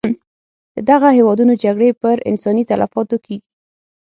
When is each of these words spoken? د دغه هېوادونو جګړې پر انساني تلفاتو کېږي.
د 0.75 0.77
دغه 0.89 1.09
هېوادونو 1.17 1.53
جګړې 1.63 1.89
پر 2.01 2.17
انساني 2.31 2.63
تلفاتو 2.71 3.17
کېږي. 3.25 3.45